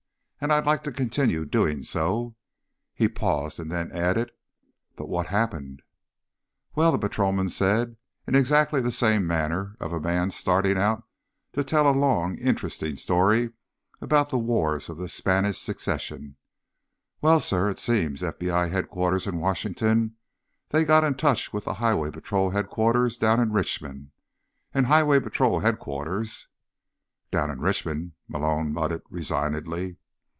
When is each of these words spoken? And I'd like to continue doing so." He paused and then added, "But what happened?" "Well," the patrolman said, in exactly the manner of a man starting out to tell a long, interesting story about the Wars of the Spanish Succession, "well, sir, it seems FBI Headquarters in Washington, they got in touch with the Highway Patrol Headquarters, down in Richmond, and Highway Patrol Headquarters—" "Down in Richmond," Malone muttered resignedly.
And 0.43 0.51
I'd 0.51 0.65
like 0.65 0.81
to 0.85 0.91
continue 0.91 1.45
doing 1.45 1.83
so." 1.83 2.35
He 2.95 3.07
paused 3.07 3.59
and 3.59 3.71
then 3.71 3.91
added, 3.91 4.31
"But 4.95 5.07
what 5.07 5.27
happened?" 5.27 5.83
"Well," 6.73 6.91
the 6.91 6.97
patrolman 6.97 7.47
said, 7.47 7.95
in 8.25 8.33
exactly 8.33 8.81
the 8.81 9.19
manner 9.21 9.75
of 9.79 9.93
a 9.93 9.99
man 9.99 10.31
starting 10.31 10.79
out 10.79 11.03
to 11.53 11.63
tell 11.63 11.87
a 11.87 11.93
long, 11.95 12.39
interesting 12.39 12.97
story 12.97 13.51
about 14.01 14.31
the 14.31 14.39
Wars 14.39 14.89
of 14.89 14.97
the 14.97 15.07
Spanish 15.09 15.59
Succession, 15.59 16.37
"well, 17.21 17.39
sir, 17.39 17.69
it 17.69 17.77
seems 17.77 18.23
FBI 18.23 18.71
Headquarters 18.71 19.27
in 19.27 19.37
Washington, 19.37 20.15
they 20.69 20.83
got 20.85 21.03
in 21.03 21.13
touch 21.13 21.53
with 21.53 21.65
the 21.65 21.75
Highway 21.75 22.09
Patrol 22.09 22.49
Headquarters, 22.49 23.15
down 23.15 23.39
in 23.39 23.51
Richmond, 23.51 24.09
and 24.73 24.87
Highway 24.87 25.19
Patrol 25.19 25.59
Headquarters—" 25.59 26.47
"Down 27.29 27.51
in 27.51 27.59
Richmond," 27.61 28.13
Malone 28.27 28.73
muttered 28.73 29.03
resignedly. 29.11 29.97